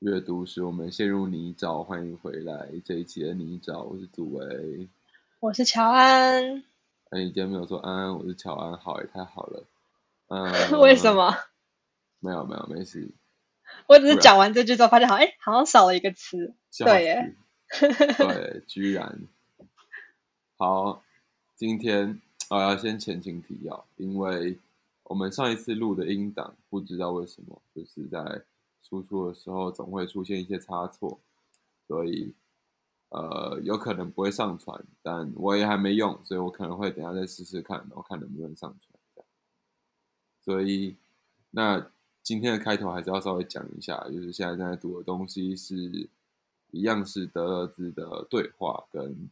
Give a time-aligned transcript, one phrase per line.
[0.00, 4.88] 阅读使我们陷入泥沼，欢迎回来这一期的泥沼，我是祖维，
[5.40, 6.64] 我是乔安。
[7.10, 9.66] 哎，你今天没有说安安，我是乔安，好，也太好了。
[10.28, 10.50] 嗯，
[10.80, 11.12] 为什？
[11.14, 11.36] 么？
[12.18, 13.10] 没有没有，没事。
[13.88, 16.54] 我只是讲完这句之后，发现好，哎，好像少了一个词。
[16.70, 17.34] 笑对耶
[17.68, 19.20] 死对， 居然。
[20.56, 21.02] 好，
[21.56, 24.56] 今天我要先前情提要，因为
[25.02, 28.40] 我们上一次录的音档，不知道为什么，就是在
[28.82, 31.20] 输出的时候总会出现一些差错，
[31.86, 32.34] 所以
[33.10, 38.98] 呃有可能不会上传，但我也还没用，所以我可能会等下再试试看，然后看能不能上传。
[40.42, 40.96] 所以
[41.50, 41.90] 那
[42.22, 46.08] 今天的开头还是要稍微讲一下，就是现在正在读的东西是
[46.70, 49.28] 一样是德勒兹的对话跟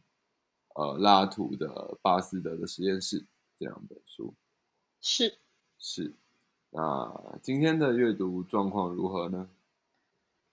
[0.75, 3.25] 呃拉图的巴斯德的实验室
[3.57, 4.33] 这两本书。
[5.01, 5.37] 是
[5.77, 6.13] 是，
[6.71, 9.49] 那今天的阅读状况如何呢？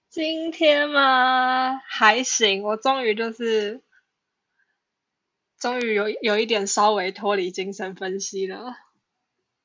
[0.09, 1.77] 今天吗？
[1.79, 3.83] 还行，我终于就是，
[5.59, 8.77] 终于有有一点稍微脱离精神分析了。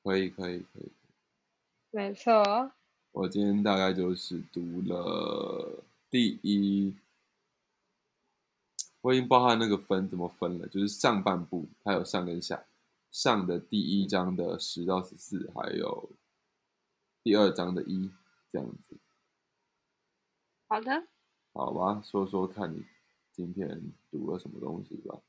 [0.04, 0.92] 可以，可以，可以。
[1.92, 2.72] 没错，
[3.12, 6.96] 我今天大概就是读了第一，
[9.02, 12.66] 我已经不知道它那个分怎么分了，就是上半部它有上跟下，
[13.12, 16.10] 上的第一章的十到十四，还有
[17.24, 18.12] 第二章的一
[18.52, 19.00] 这样子。
[20.68, 21.04] 好的。
[21.54, 22.86] 好吧，说说看你
[23.32, 25.20] 今天读了什么东西吧。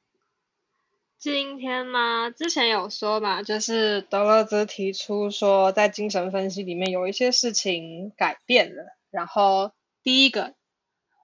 [1.19, 2.31] 今天吗？
[2.31, 8.85] 之前有说嘛，就是德勒兹提出说，在精神分析里面有一些事情改变了。
[9.11, 10.55] 然后第一个，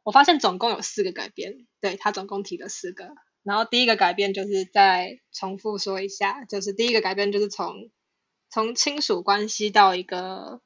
[0.04, 3.14] 我发现总共有四个改变，对他总共提了四个。
[3.42, 7.90] 然后第一个改变就是再重复说一下，就是第一个改变就是从
[8.50, 10.62] 从亲属关系到一个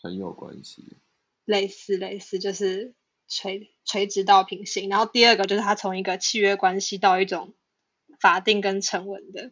[0.00, 0.96] 朋友关系，
[1.44, 2.94] 类似类似，就是
[3.26, 4.88] 垂垂直到平行。
[4.88, 7.54] 然后第二个就是他从一个契约关系到一种
[8.20, 9.50] 法定跟成文的，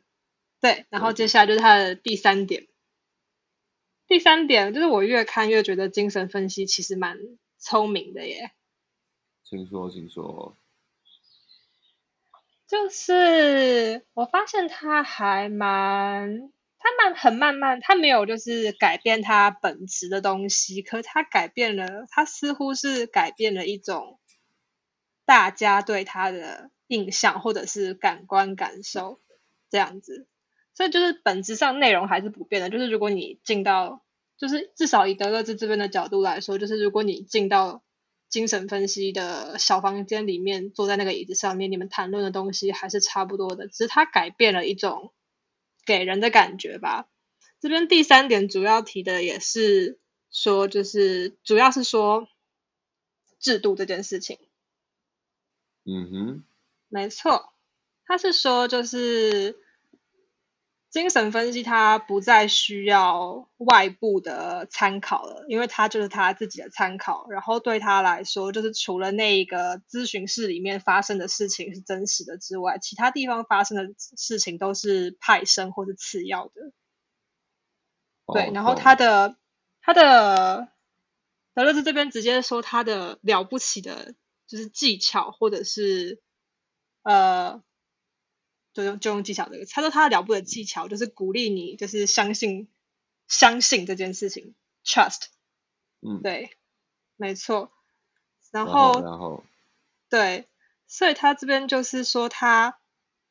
[0.60, 0.86] 对。
[0.88, 2.68] 然后接下来就是他的第三点，
[4.06, 7.18] 第三点就是我越看越觉得精神分析其实蛮
[7.58, 8.52] 聪明的耶，
[9.42, 10.56] 请说，请说。
[12.68, 16.53] 就是我发现他还蛮。
[16.84, 24.18] 他慢很慢慢，他没有就是改变他本质的东西，可他改变了，他似乎是改变了一种
[25.24, 29.18] 大家对他的印象或者是感官感受
[29.70, 30.26] 这样子，
[30.74, 32.68] 所以就是本质上内容还是不变的。
[32.68, 34.04] 就是如果你进到，
[34.36, 37.82] 就是至少以德勒兹这边的角度来说，就是如果你进到
[38.28, 45.14] 精神分析的小房间里面，坐在那个椅子上面，你们谈论的东西还是差不多的，只是他改变了一种。
[45.86, 47.08] 给人的感觉吧。
[47.60, 49.98] 这边第三点主要提的也是
[50.30, 52.28] 说，就是主要是说
[53.38, 54.38] 制度这件事情。
[55.84, 56.44] 嗯哼，
[56.88, 57.52] 没错，
[58.04, 59.58] 他是说就是
[60.94, 67.26] 精神分析它不再需要外部的参考了，因为它就是他自己的参考。
[67.30, 76.52] 然后对他来说，就是除了那一个咨询室里面发生的事情是真实的之外，其他地方发生的事情都是派生或是次要的。
[78.32, 79.36] 对，哦然后懂他的
[79.82, 80.68] 他的
[81.54, 84.14] 德勒兹这边直接说他的了不起的，
[84.46, 86.22] 就是技巧或者是
[87.02, 87.60] 呃，
[88.74, 92.68] 就用就用技巧这个词，他说他了不的技巧就是鼓励你，就是相信
[93.28, 94.54] 相信这件事情
[94.84, 95.28] ，trust，
[96.02, 96.50] 嗯，对，
[97.16, 97.70] 没错。
[98.50, 99.44] 然然后然后，
[100.10, 100.48] 对，
[100.86, 102.78] 所以他这边就是说他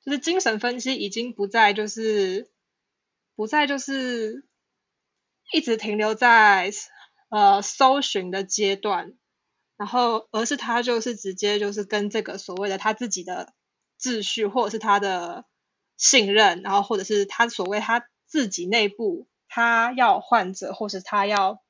[0.04, 2.50] 就是精神分析已经不再就是
[3.36, 4.46] 不再就是
[5.54, 6.72] 一直停留在
[7.30, 9.14] 呃搜寻的阶段，
[9.78, 13.54] 然后而是他就是直接就是跟这个所谓的他自己的
[14.00, 15.46] 秩序或者是他的
[15.98, 21.62] 信任，然后或者是他所谓他自己内部他要患者或是他要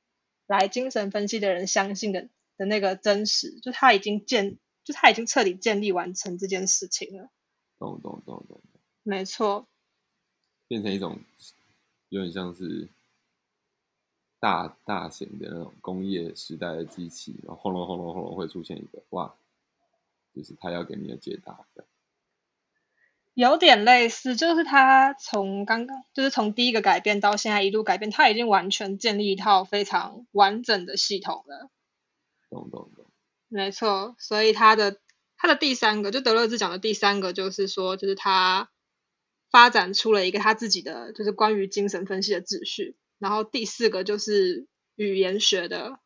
[0.48, 7.30] 来精神分析的人相信的的那个真实，就他已经建，就他已经彻底建立完成这件事情了。
[7.80, 8.62] 懂懂懂懂，
[9.04, 9.68] 没错，
[10.68, 11.20] 变成一种
[12.10, 12.88] 有点像是
[14.40, 19.36] 大大型的那种工业时代的机器，然后轰隆轰隆轰隆会出现一个哇，
[20.34, 21.90] 就是他要给你的解答这样。
[23.34, 31.72] 有点类似，就是他从刚刚就是从第一个改变到现在一路改变，他已经完全建立一套非常完整的系统了。
[32.50, 33.08] 懂懂懂，
[33.48, 35.00] 没错，所以他的
[35.36, 38.70] 他的第三个，就德勒兹讲的第三个，就是说，就是他
[39.50, 42.96] 发展出了一个他自己的，就是关于精神分析的秩序。
[43.18, 45.98] 然后第四个就是语言学的，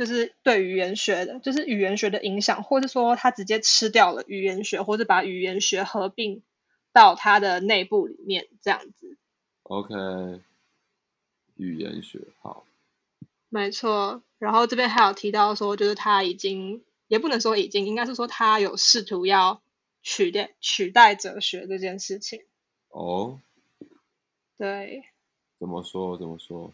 [0.00, 6.42] 就是对语言学的，就是语言学的影响，或者说他直接吃掉了语言学，或者把语言学合并
[6.90, 9.18] 到他的内部里面，这样子。
[9.64, 10.40] OK，
[11.56, 12.64] 语言学好，
[13.50, 19.60] 没错，然后这边还有提到说，就是他已经也不能说已经，应该是说他有试图要
[20.02, 22.40] 取代取代哲学这件事情。
[22.88, 23.38] 哦，
[24.56, 25.02] 对，
[25.58, 26.16] 怎么说？
[26.16, 26.72] 怎么说？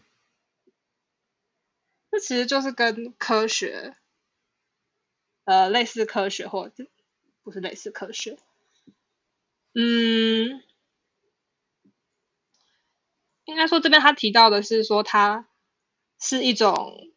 [2.17, 3.95] 这其实就是跟科学，
[5.43, 6.87] 呃，类似科学或者
[7.43, 8.39] 不是类似科学，
[9.75, 10.63] 嗯，
[13.45, 15.47] 应该说这边他提到的是说，它
[16.19, 17.07] 是一种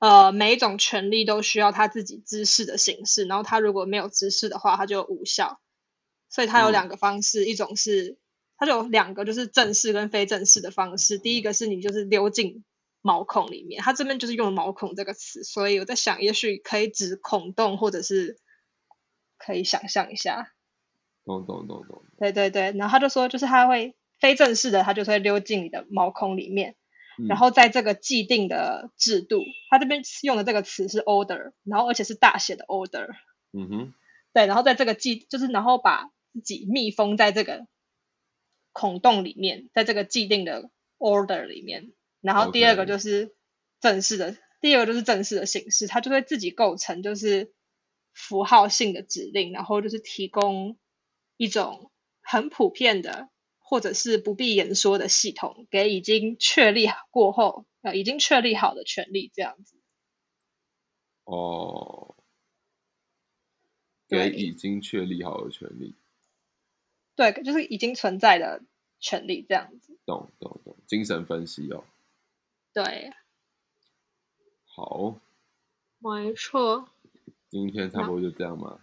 [0.00, 5.60] 呃每一种权利都需要他自己知识的形式，然后他如果没有知识的话，他就无效。
[6.28, 8.18] 所以它有嗯两个方式，一种是
[8.56, 11.16] 它就有两个就是正式跟非正式的方式。
[11.18, 12.64] 第一个是你就是溜进
[13.02, 18.38] 毛孔里面，他这边就是用了毛孔这个词，所以我在想，也许可以指孔洞，或者是
[19.36, 20.52] 可以想象一下。
[21.24, 22.02] 懂懂懂懂。
[22.18, 26.76] 对对对，然后他就说，就是他会非正式的，他就会溜进你的毛孔里面，
[27.18, 33.08] 嗯然后在这个既定的制度，他这边用的这个词是 order，然后而且是大写的 order，
[33.52, 33.94] 嗯哼，
[34.32, 37.66] 对，然后在这个既就是然后把自己密封在这个
[38.72, 43.34] 孔洞里面，在这个既定的 order 里面，然后第二个就是
[43.80, 47.52] 正式的第二个就是正式的形式，它就会自己构成就是
[48.14, 50.78] 符号性的指令，然后就是提供
[51.36, 51.90] 一种
[52.22, 53.28] 很普遍的
[53.58, 59.76] 或者是不必言说的系统，给已经确立过后呃已经确立好的权利这样子。
[61.24, 62.14] 哦，
[64.08, 65.94] 对给已经确立好的权利，
[67.16, 68.62] 对，就是已经存在的
[69.00, 69.98] 权利这样子。
[70.04, 71.84] 懂懂懂，精神分析哦。
[72.72, 73.12] 对，
[74.64, 75.18] 好，
[75.98, 76.88] 没错。
[77.50, 78.80] 今天差不多就这样嘛。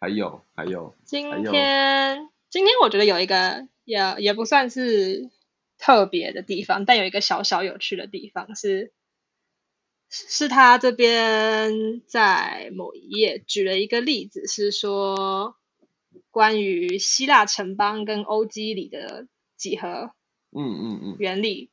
[0.00, 5.28] 还有还有，今天今天我觉得有一个也也不算是
[5.76, 8.92] 特别的地方，但有一个小小有趣的地方是，
[10.08, 15.56] 是他这边在某一页举了一个例子，是说
[16.30, 19.26] 关于希腊城邦跟欧几里的
[19.56, 20.12] 几何
[20.52, 21.70] 嗯嗯嗯，原理。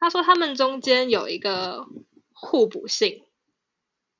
[0.00, 1.86] 他说他们中间有一个
[2.32, 3.22] 互补性，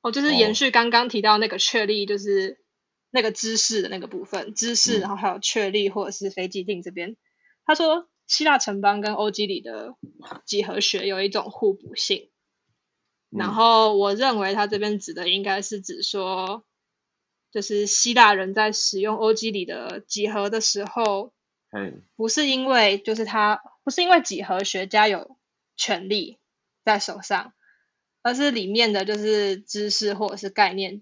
[0.01, 0.31] 哦，就是哦。
[0.31, 2.63] 延续刚刚提到那个确立，就是
[3.09, 5.01] 那个知识的那个部分，知识，嗯。
[5.01, 7.17] 然后还有确立或者是非既定这边。
[7.65, 9.95] 他说希腊城邦跟欧几里的
[10.45, 12.29] 几何学有一种互补性，
[13.29, 16.63] 然嗯后我认为他这边指的应该是指说，
[17.51, 21.33] 就是希腊人在使用欧几里的几何的时候，
[22.15, 25.37] 不是因为就是他不是因为几何学家有
[25.75, 26.37] 权利
[26.83, 27.53] 在手上，
[28.21, 31.01] 而是里面的就是知识或者是概念，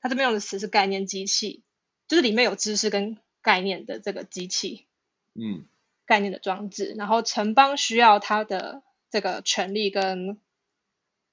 [0.00, 1.62] 他这边用的词是概念机器，
[2.08, 4.86] 就是里面有知识跟概念的这个机器，
[5.34, 5.66] 嗯
[6.04, 10.40] 概念的装置，然后城邦需要它的这个权利跟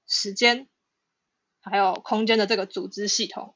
[0.08, 0.68] 时间，
[1.62, 3.56] 还有空间的这个组织系统。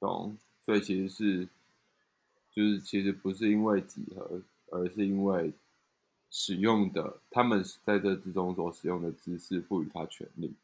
[0.00, 0.36] 懂。
[0.66, 1.48] 所以其实是，
[2.52, 5.50] 就是其实不是因为几何，而是因为
[6.30, 10.54] 使用的他们在这之中所使用的知识赋予他权利。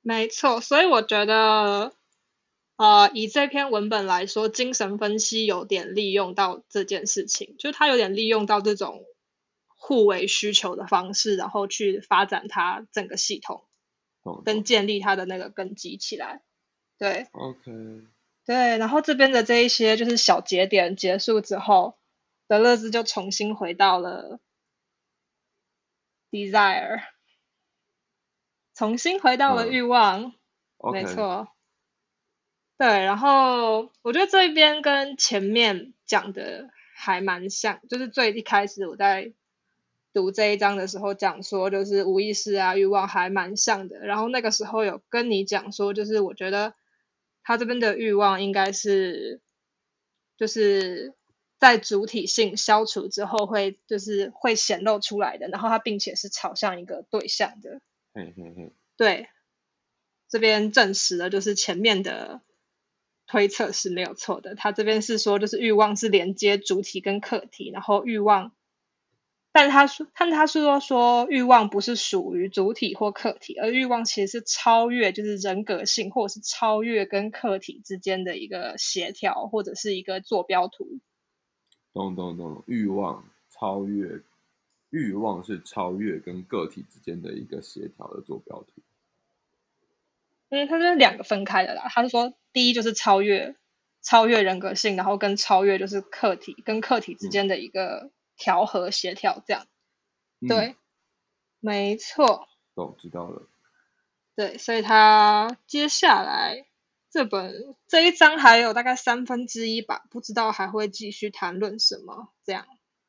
[0.00, 1.92] 没错，所以我觉得，
[2.76, 9.04] 呃，以这篇文本来说，精神分析有点利用到这件事情，就是它有点利用到这种
[9.66, 13.64] 互为需求的方式，然后去发展它整个系统，
[14.22, 16.42] 懂跟建立它的那个根基起来。
[16.96, 18.06] 对 OK，
[18.46, 21.97] 对，然后这边的这一些就是小节点结束之后，
[22.48, 24.40] 德勒兹就重新回到了
[26.30, 27.02] desire，
[28.74, 30.34] 重新回到了嗯欲望。
[30.92, 31.48] 没错，
[32.76, 39.32] 对，然后我觉得这边跟前面讲的还蛮像，就是最一开始我在
[40.12, 43.98] 读这一章的时候讲说，就是无意识啊、欲望还蛮像的。
[44.06, 46.74] 然后那个时候有跟你讲说，就是我觉得
[47.42, 49.40] 他这边的欲望应该是，
[50.36, 51.12] 就是
[51.58, 57.80] 在主体性消除之后会就是会显露出来的，然后它并且是朝向一个对象的。
[58.14, 59.28] 嗯嗯嗯，对，
[60.28, 62.40] 这边证实了，就是前面的
[63.26, 64.54] 推测是没有错的。
[64.54, 68.52] 他这边是说，就是欲望是连接主体跟客体，然后欲望，
[69.52, 81.00] 但他说，但他说说欲望不是属于主体或客体，而欲望其实是超越，就是人格性或者是超越跟客体之间的一个协调，或者是一个坐标图。
[81.92, 84.20] 懂懂懂，欲望超越，
[84.90, 88.82] 欲望是超越跟个体之间的一个协调的坐标图。
[90.50, 91.88] 嗯，它是两个分开的啦。
[91.88, 93.56] 他是说，第一就是超越
[94.00, 99.66] 超越人格性，然后跟超越就是客体跟客体之间的一个调和协调，这样。
[100.40, 100.76] 嗯对，
[101.58, 102.48] 没错。
[102.76, 103.42] 懂知道了。
[104.36, 106.67] 对，所以他接下来
[107.18, 112.28] 这本这一章还有大概三分之一吧，不知道还会继续谈论什么。
[112.44, 112.64] 这样，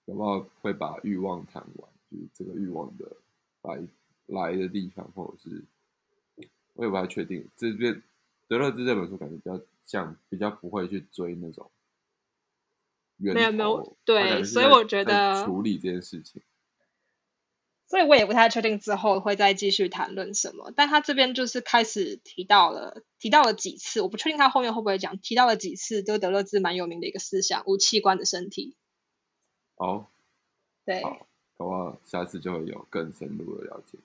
[0.06, 3.06] 有没有会把欲望谈完，就是这个欲望的
[3.62, 3.80] 来
[4.26, 5.64] 来的地方，或者是
[6.74, 7.48] 我也不太确定。
[7.56, 8.02] 这边
[8.48, 11.70] 德勒兹这本书感觉比较像，比较不会去追那种
[13.18, 16.42] 没有没有对所以我觉得处理这件事情。
[17.90, 20.72] 所以我也不太确定之后会再继续谈论什么。
[20.76, 28.76] 但他这边就是开始提到了提到了几次，我不确定他后面会不会讲，提到了几次，就德勒兹蛮有名的一个思想——无器官的身体。
[29.76, 30.06] 哦，
[30.86, 31.28] 对，好，
[31.58, 33.98] 搞不好下次就会有更深入的了解。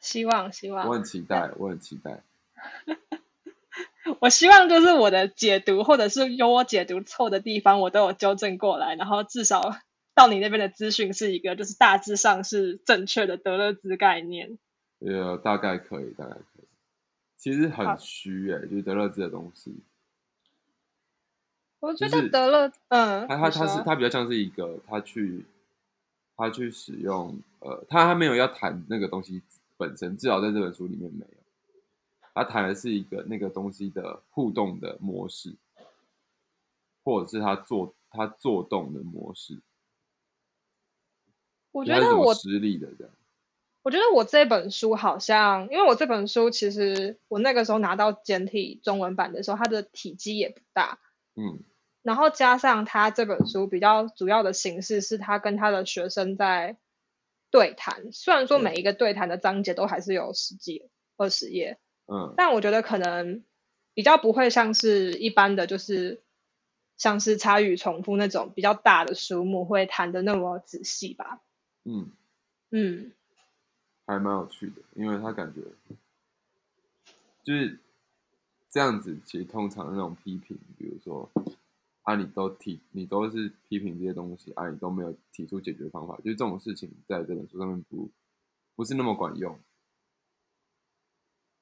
[0.00, 2.22] 希望希望我很期待，我很期待。
[4.20, 9.76] 我希望就是我的解读，或者是有我解读错的地方，我都有纠正过来，然后至少
[10.14, 14.58] 到你那边的资讯是一个就是大致上是正确的德勒兹概念。
[15.00, 16.64] 呃，大概可以，大概可以。
[17.36, 19.74] 其实很虚诶、就是德勒兹的东西，
[21.80, 25.44] 我觉就是得德勒，嗯，他他他是他比较像是一个他去
[26.36, 29.42] 他去使用呃，他他没有要谈那个东西
[29.76, 31.36] 本身，至少在这本书里面没有。
[32.32, 35.54] 他谈的是一个那个东西的互动的模式，
[37.04, 39.60] 或者是他做他做动的模式。
[41.74, 43.12] 我觉得我施力的这样。
[43.82, 51.00] 我觉得我这本书好像，因为我这本书其实我那个时候拿到简体中文版的时候，它的体积也不大，
[51.34, 51.58] 嗯
[52.02, 56.76] 然后加上它这本书比较主要的形式是他跟他的学生在
[57.50, 63.42] 对谈，虽然说每一个对谈的章节都还是有十几二十页，嗯但我觉得可能
[63.94, 66.22] 比较不会像是一般的，就是
[66.96, 71.42] 像是差与重复那种比较大的书目会谈的那么仔细吧。
[71.84, 72.10] 嗯，
[72.70, 73.12] 嗯，
[74.06, 75.60] 还蛮有趣的，因为他感觉
[77.42, 77.78] 就是
[78.70, 79.18] 这样子。
[79.24, 81.30] 其实通常那种批评，比如说
[82.02, 88.10] 啊，你都提，你都是批评这些东西啊，你都没有提出解决方法，就是这种事情在这本书上面不
[88.74, 89.58] 不是那么管用。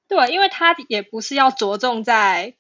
[0.09, 2.57] 对，因为他也不是要着重在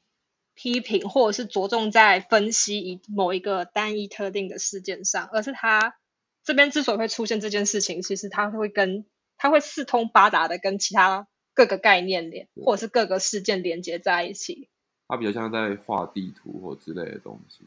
[0.55, 5.97] 批评，或者是着重在分析一某一个单一特定的事件上，而是他
[6.45, 9.05] 这边之所以会出现这件事情，其实它会跟
[9.37, 14.69] 它会四通八达的跟其他各个概念连，或者是各个事件连接在一起。
[15.09, 17.65] 它比较像在画地图或之类的东西，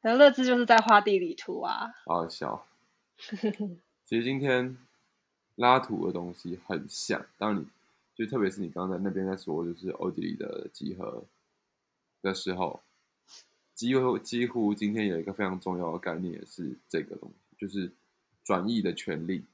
[0.00, 1.92] 德勒兹就是在画地理图啊。
[2.06, 2.66] 好好笑。
[4.04, 4.78] 其实今天
[5.56, 7.66] 拉图的东西很像，当你
[8.14, 11.24] 就特别是你刚才那边在说，就是欧几里的集合
[12.22, 12.80] 的时候，
[13.74, 17.90] 几乎几乎今天有一个非常重要的概念，也是这个东西，就是
[18.48, 19.44] 转译的权利。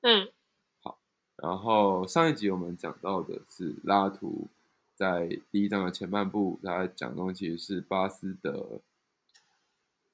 [0.00, 0.32] 嗯
[0.80, 0.98] 好
[1.36, 4.48] 然后上一集我们讲到的是拉图
[4.94, 8.80] 在第一章的前半部，他讲的东西是巴斯德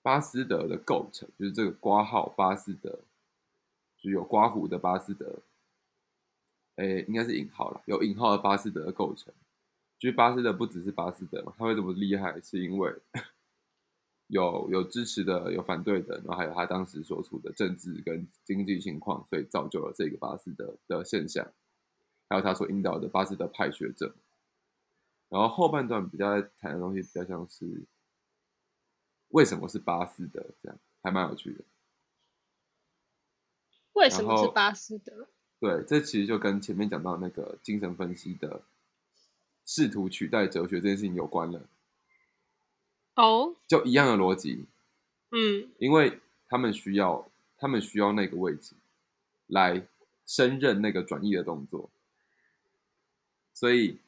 [0.03, 2.99] 巴斯德的构成，就是这个挂号巴斯德，
[3.99, 5.39] 就有刮胡的巴斯德，
[6.75, 9.33] 诶，应该是引号了，有引号的巴斯德的构成。
[9.97, 12.93] 就是巴斯德不只是巴斯德嘛，他会这么厉害，是因为
[14.29, 21.53] 有有支持的，有反对的，然后还有他当时所处的政治跟经济情况，所以造就了这个巴斯德的现象，
[22.29, 24.15] 还有他所引导的巴斯德派学者。
[25.31, 27.85] 然后后半段比较在谈的东西比较像是
[29.29, 31.65] 为什么是巴斯德，这样还蛮有趣的。
[33.93, 35.29] 为什么是巴斯德？
[35.61, 38.63] 对，这其实就跟前面讲到那个精神分析的
[39.67, 41.69] 试图取代哲学这件事情有关了，
[43.19, 44.67] 哦，就一样的逻辑。
[45.31, 48.75] 嗯因为他们需要，他们需要那个位置
[49.49, 49.87] 来
[50.25, 51.91] 胜任那个转移的动作，
[53.53, 53.99] 所以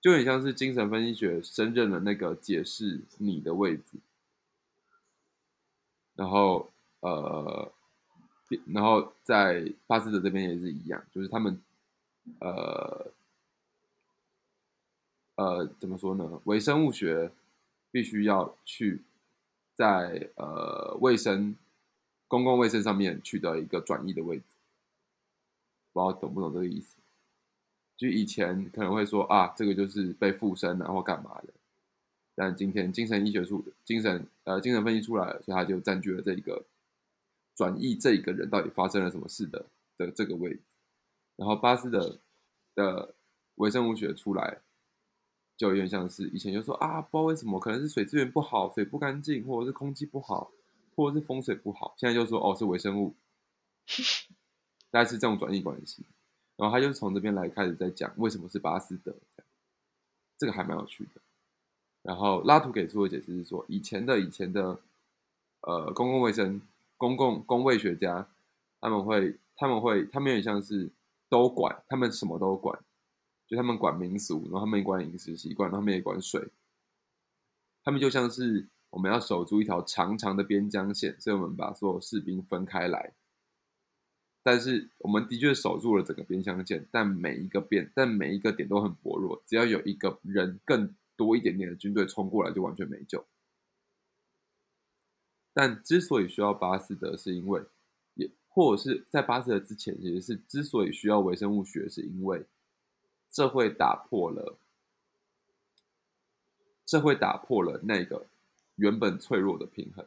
[0.00, 3.98] 就很像是精神分析学胜任了那个解释你的位置，
[6.14, 6.70] 然后
[7.00, 7.72] 呃，
[8.66, 11.60] 然后在巴斯德这边也是一样，就是他们
[12.40, 13.10] 呃
[15.36, 16.40] 呃怎么说呢？
[16.44, 17.32] 微生物学
[17.90, 19.02] 必须要去
[19.74, 21.56] 在呃卫生
[22.28, 24.44] 公共卫生上面取得一个转移的位置，
[25.92, 26.96] 不知道懂不懂这个意思？
[27.96, 31.52] 就以前可能会说啊，这个就是被附身啊或干嘛的，
[32.34, 36.64] 但今天精神医学出精神呃精神分析出来了，所以他就占据了这一个
[37.54, 39.66] 转移这一个人到底发生了什么事的
[39.98, 40.60] 的这个位置。
[41.36, 42.18] 然后巴斯德
[42.74, 43.14] 的
[43.56, 44.58] 微生物学出来，
[45.60, 50.50] 就有点像是以前就说啊，不知道为什么，可能是水资源不好，水不干净，或者是空气不好，
[50.96, 51.92] 或者是风水不好。
[51.98, 53.14] 现在就说哦，是微生物，
[54.90, 56.02] 大概是这种转移关系。
[56.56, 59.14] 然后他就从这边来开始在讲为什么是巴斯德，
[60.38, 61.20] 这个还蛮有趣的。
[62.00, 64.80] 然后拉图给出的解释是说，以前的以前的
[65.60, 66.58] 呃公共卫生
[66.96, 68.26] 公共公卫学家，
[68.80, 70.88] 他们会他们会他们有点像是
[71.28, 72.78] 都管，他们什么都管，
[73.50, 76.40] 就他们管民俗，然后他们也管饮食习惯，他们也管水，
[77.82, 83.12] 他们就像是我们要守住一条长长的边疆线，所以我们把所有士兵分开来。
[84.44, 89.42] 但是我们的确守住了整个边疆线，但每一个边，但每一个点都很薄弱。
[89.44, 93.26] 只要有一个人更多一点点的军队冲过来，就完全没救。
[95.52, 97.60] 但之所以需要巴斯德，是因为
[98.14, 102.46] 也或者是在巴斯德之前，也是之所以需要微生物学，是因为
[103.30, 104.58] 这会打破了，
[106.84, 108.26] 这会打破了那个
[108.76, 110.04] 原本脆弱的平衡。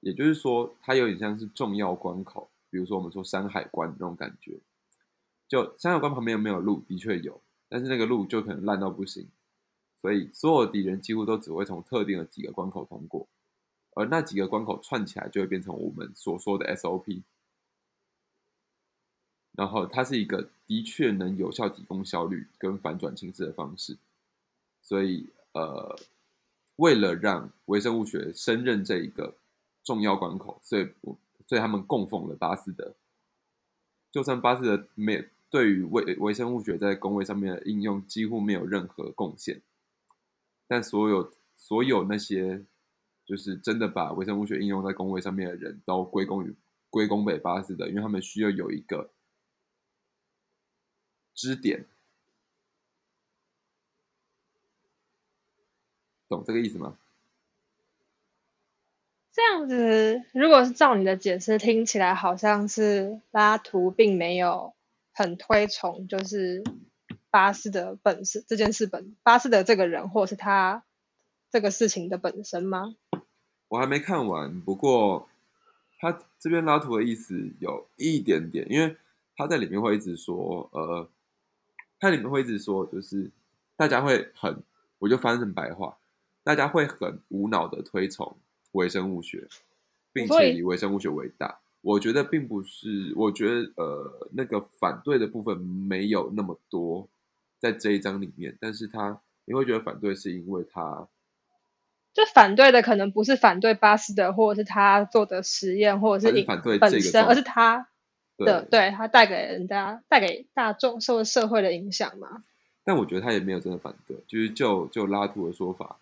[0.00, 2.50] 也就是说，它有点像是重要关口。
[2.68, 4.58] 比如说，我们说山海关那种感觉，
[5.46, 6.82] 就山海关旁边有没有路？
[6.88, 9.28] 的确有，但是那个路就可能烂到不行，
[10.00, 13.28] 所以所有敌人几乎都只会从特定的几个关口通过，
[13.94, 17.22] 而那几个关口串起来就会变成我们所说的 SOP。
[19.52, 23.96] 然后它是一个的确能有效提供效率跟反转情势的方式，
[24.80, 25.98] 所以呃，
[26.76, 29.34] 为了让微生物学升任这一个
[29.82, 31.16] 重要关口，所以我。
[31.44, 32.94] 所以他们供奉了巴斯德，
[34.10, 39.60] 就算巴斯德没对于微微生物学在工位上面的应用几乎没有任何贡献，
[40.66, 42.64] 但所有所有那些
[43.26, 46.54] 就是真的把微生物学应用在工位上面的人都归功于
[46.88, 49.10] 归功给巴斯德，因为他们需要有一个
[51.34, 51.84] 支点，
[56.28, 56.96] 懂这个意思吗？
[59.32, 64.74] 这样子，如果是照你的解释，听起来好像是拉图并没有
[65.14, 66.62] 很推崇，就是
[67.30, 70.84] 巴斯德本事这件事本巴斯德这个人，或是他
[71.50, 72.94] 这个事情的本身吗？
[73.68, 75.30] 我还没看完，不过
[75.98, 78.98] 他这边拉图的意思有一点点，因为
[79.34, 81.08] 他在里面会一直说，呃，
[82.02, 83.30] 他里面会一直说，就是
[83.76, 84.60] 大家会很，
[84.98, 85.96] 我就翻成白话，
[86.42, 88.36] 大家会很无脑的推崇。
[88.72, 89.46] 微生物学，
[90.12, 97.06] 并且以微生物学为大，我觉得并不是，我觉得呃，那个反对的部分没有那么多
[97.60, 101.06] 在这一章里面，但是他你会觉得反对是因为他，
[102.12, 107.90] 就反对的可能不是反对巴斯德，或者是他做的实验，或者是反对本身，而是他
[108.44, 112.44] 的对他带给人家、带给大众、受社会的影响嘛。
[112.84, 115.98] 但我觉得他也没有真的反对，就是就就拉图的说法，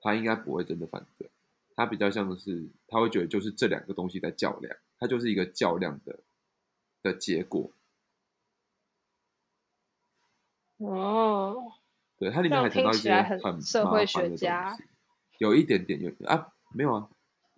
[0.00, 1.28] 他应该不会真的反对。
[1.74, 6.18] 他比较像的是，他会觉得就是这两个东西在较量，它就是一个较量的
[7.02, 7.70] 的结果。
[10.76, 11.72] 哦，
[12.18, 14.76] 对，它里面还提到一些很社会学家，
[15.38, 17.08] 有一点点有啊，没有啊，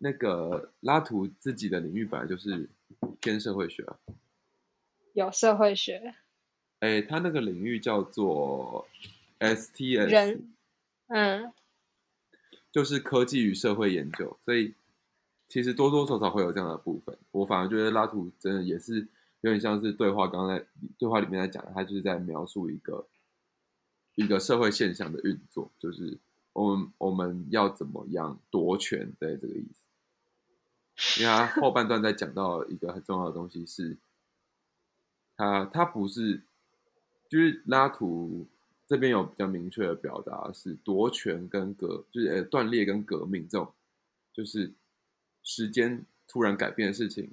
[0.04, 2.68] 那个拉图自己的领域本来就是
[3.22, 3.96] 偏社会学啊，
[5.14, 6.14] 有社会学，
[6.80, 8.86] 哎，他那个领域叫做
[9.40, 10.52] STS，人，
[11.06, 11.50] 嗯。
[12.70, 14.74] 就是科技与社会研究，所以
[15.48, 17.16] 其实多多少少会有这样的部分。
[17.30, 18.98] 我反而觉得拉图真的也是
[19.42, 20.60] 有点像是对话，刚才
[20.98, 23.06] 对话里面在讲，他就是在描述一个
[24.16, 26.18] 一个社会现象的运作，就是
[26.52, 29.83] 我们我们要怎么样夺权，的这个意思。
[31.18, 33.96] 因为他后半段在讲到一个很重要的东西，是
[35.37, 36.42] 他他不是
[37.28, 38.46] 就是拉图。
[38.87, 43.72] 这边有比较明确的表达，是夺权跟革，就是呃断裂跟革命这种，
[44.30, 44.74] 就是
[45.42, 47.30] 时间突然改变的事情，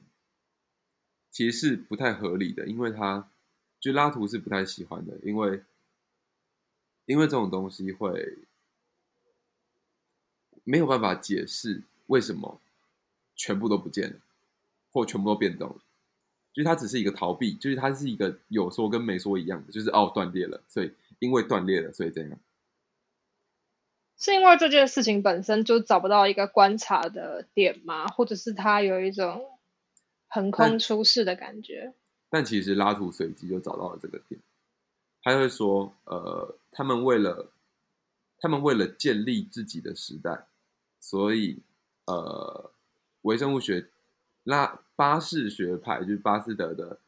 [1.29, 3.29] 其实是不太合理的，因为他
[3.81, 5.61] 就拉图是不太喜欢的，因为
[7.05, 8.37] 因为这种东西会
[10.63, 12.61] 没有办法解释为什么
[13.41, 14.19] 全部都不见了，
[14.91, 15.77] 或全部都变动了，
[16.53, 20.91] 就是它只是一个逃避，就是它是一个有说跟没说一样的，就是哦断裂了，所以。
[21.19, 22.39] 因为断裂了，所以这样。
[24.17, 28.07] 是因为这件事情本身就找不到一个观察的点吗？
[28.07, 29.47] 或者是他有一种
[30.27, 31.93] 横空出世的感觉？
[32.31, 34.41] 但其实拉图随机就找到了这个点。
[35.21, 37.51] 他会说：“呃，他们为了
[38.39, 40.47] 他们为了建立自己的时代，
[40.99, 41.59] 所以
[42.05, 42.71] 呃，
[43.21, 43.89] 微生物学
[44.43, 46.99] 拉巴士学派就是巴斯德的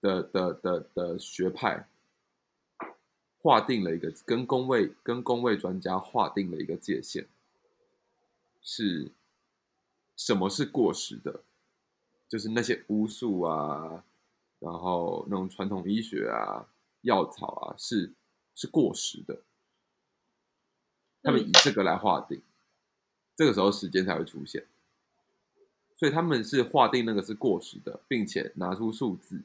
[0.00, 1.88] 的的的的学派。”
[3.44, 7.26] 划定了一个跟工位跟工位专家划定了一个界限，
[8.60, 9.10] 是
[10.16, 11.42] 什么是过时的？
[12.28, 14.04] 就是那些巫术啊，
[14.60, 16.68] 然后那种传统医学啊、
[17.00, 18.12] 药草啊，是
[18.54, 19.42] 是过时的。
[21.20, 22.40] 他们以这个来划定，
[23.34, 24.64] 这个时候时间才会出现。
[25.96, 29.42] 所以他们是划定那个是过时的，并且拿出数字，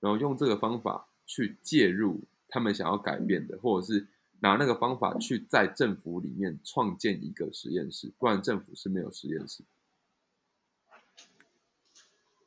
[0.00, 4.06] 然后用这个方法去介入他们想要改变的，或者是
[4.40, 9.62] 拿那个方法去在政府里面创建一个实验室，不然政府是没有实验室。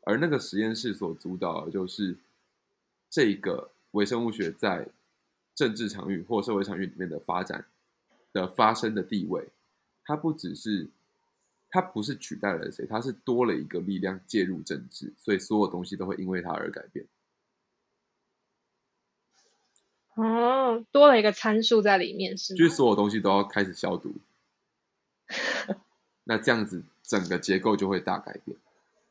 [0.06, 2.18] 而那个实验室所主导的就是
[3.10, 4.90] 这个微生物学在
[5.54, 7.66] 政治场域或社会场域里面的发展
[8.34, 9.48] 的发生的地位，
[10.04, 10.90] 它不只是。
[11.76, 17.08] 它不是取代了谁，它是多了一个力量介入政治，所以所有东西都会因为它而改变。
[20.14, 22.58] 哦，多了一个参数在里面，是吗？
[22.60, 24.14] 就是所有东西都要开始消毒，
[26.26, 28.56] 那这样子整个结构就会大改变。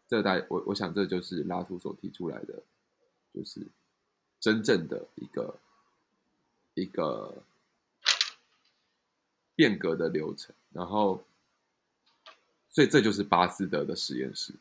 [0.06, 2.62] 这大我我想这就是拉图所提出来的，
[3.34, 3.66] 就是
[4.38, 5.58] 真正的一个
[6.74, 7.42] 一个
[9.54, 11.24] 变革的流程，然后。
[12.74, 14.54] 所以这就是巴斯德的实验室，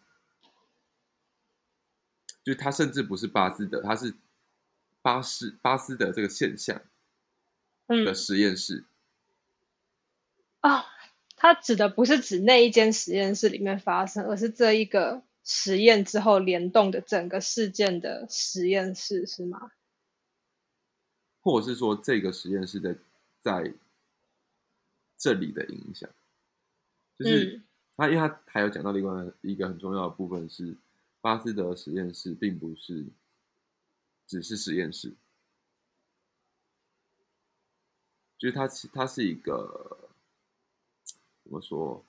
[2.44, 4.14] 就他甚至不是巴斯德，他是
[5.02, 6.82] 巴斯巴斯德这个现象
[7.88, 8.84] 的实验室。
[10.62, 10.84] 哦，
[11.38, 19.72] 他指的不是指那一间实验室里面发生，而是这一个实验之后联动的整个事件的实验室，是吗？
[21.40, 22.94] 或者是说这个实验室在
[23.40, 23.74] 在
[25.22, 26.10] 这里的影响，
[27.18, 27.62] 就是。
[27.98, 30.76] 他因为他还有讲到另外一个很重要的部分是，
[31.20, 33.06] 巴斯德实验室并不是
[34.26, 35.14] 只是实验室，
[38.40, 40.10] 就是它它是一个
[41.44, 42.04] 怎么说？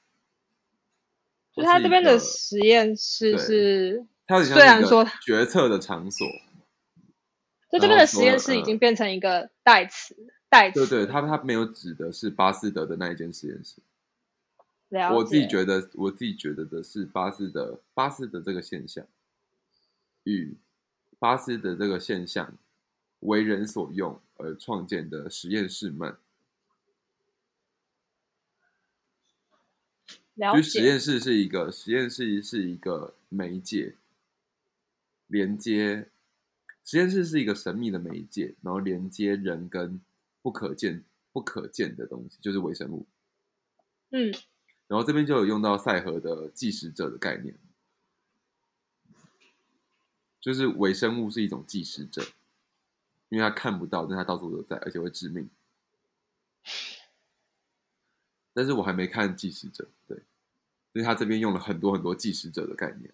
[1.53, 6.27] 就他这边的实验室是，它虽然说决策的场所，
[7.71, 10.17] 就这边的实验室已经变成一个代词
[10.75, 13.77] 对对，他他没有指的是巴斯德的那一间实验室。
[15.15, 19.07] 我自己觉得，我自己觉得的是巴斯德巴斯德这个现象，
[20.25, 20.55] 与
[21.19, 22.53] 巴斯德这个现象
[23.21, 26.15] 为人所用而创建的实验室们，
[30.55, 33.95] 就实验室是一个实验室是一个媒介，
[35.27, 36.11] 连接
[36.85, 39.99] 实验室是一个神秘的媒介，然后连接人跟
[40.43, 43.07] 不可见不可见的东西，就是微生物，
[44.11, 44.35] 嗯。
[44.89, 47.57] 然后这边就有用到赛和的计时者的概念，
[50.39, 52.23] 就是微生物是一种计时者，
[53.31, 55.49] 因为它看不到，但它到处都在，而且会致命。
[58.53, 60.19] 但是我还没看计时者，对，
[60.93, 63.11] 所以他这边用了很多很多计时者的概念。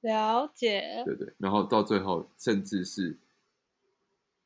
[0.00, 1.04] 了解。
[1.04, 3.16] 对对，然后到最后，甚至是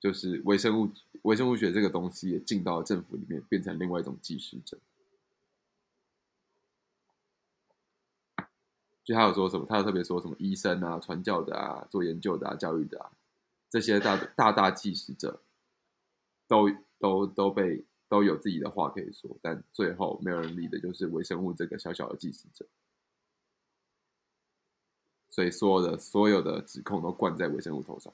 [0.05, 0.91] 就是微生物
[1.23, 4.79] 微生物学这个东西也进到了政府里面，变成另外一种计时者。
[9.03, 9.65] 就他有说什么？
[9.65, 10.37] 他有特别说什么？
[10.39, 13.13] 医生啊，传教的啊，做研究的啊，教育的啊，
[13.71, 15.41] 这些大大大计时者，
[16.47, 22.67] 都都都被都有自己的话可以说，但最后没有人理的就是微生物这个小小的计时者，
[25.31, 28.13] 所以所有的所有的指控都灌在微生物头上，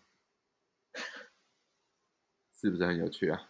[2.61, 3.49] 是不是很有趣啊？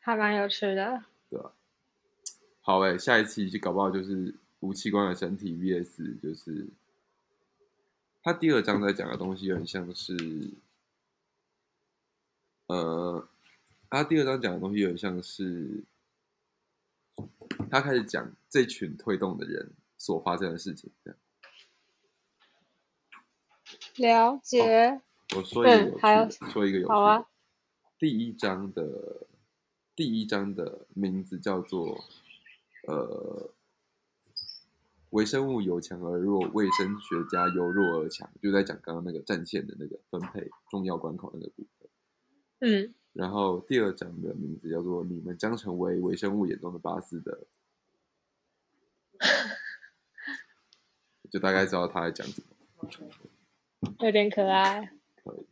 [0.00, 1.04] 还蛮有趣的。
[1.30, 1.52] 对啊。
[2.60, 4.34] 好诶，下一期就搞不好就是。
[4.60, 6.68] 无器官的身体 VS 就是，
[8.22, 10.54] 他第二章在讲的东西有点像是，
[12.68, 13.28] 呃，
[13.90, 15.84] 他第二章讲的东西有点像是，
[17.70, 20.90] 他开始讲这群推动的人所发生的事情。
[23.96, 25.02] 了解。
[25.36, 26.92] 我说一个有趣，说一个有趣。
[26.92, 27.26] 好啊。
[27.98, 29.26] 第一章的
[29.94, 32.04] 第一章的名字叫做，
[32.86, 33.50] 呃。
[35.10, 41.88] 微生物由强而弱，卫生学家由弱而强，就在讲刚刚那个战线的那个分配，重要关口那个部分。
[42.58, 47.46] 嗯，然后第二章的名字叫做“你们将成为微生物眼中的巴斯德
[51.30, 52.48] ”，就大概知道他在讲什么。
[54.00, 54.90] 有点可爱。
[55.24, 55.46] 可以。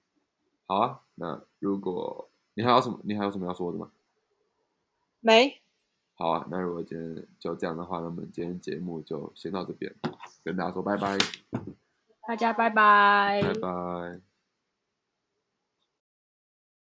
[0.66, 3.90] 好啊，那如果你还有什么，你还有什么要说的吗？
[5.20, 5.60] 没。
[6.14, 9.92] 好啊，那如果今天就这样的话，那么今天节目就先到这边，
[10.44, 11.18] 跟大家说拜拜，
[12.28, 14.31] 大家拜拜，拜拜。